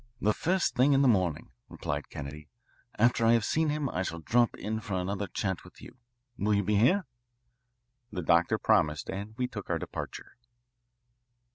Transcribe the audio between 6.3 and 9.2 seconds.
Will you be here?" The doctor promised,